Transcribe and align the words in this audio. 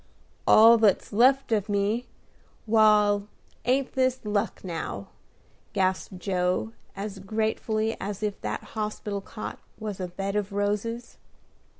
"All 0.47 0.79
that's 0.79 1.13
left 1.13 1.51
of 1.51 1.69
me. 1.69 2.07
Wal, 2.65 3.27
ain't 3.65 3.93
this 3.93 4.19
luck, 4.25 4.63
now?" 4.63 5.09
gasped 5.73 6.17
Joe, 6.17 6.73
as 6.95 7.19
gratefully 7.19 7.95
as 8.01 8.23
if 8.23 8.41
that 8.41 8.63
hospital 8.73 9.21
cot 9.21 9.59
was 9.77 9.99
a 9.99 10.07
bed 10.07 10.35
of 10.35 10.53
roses. 10.53 11.17